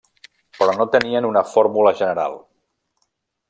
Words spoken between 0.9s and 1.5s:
tenien una